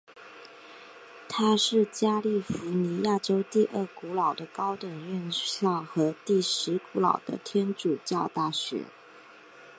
[1.29, 8.85] 它也是加利福尼亚州第二古老的高等院校和第十古老的天主教大学。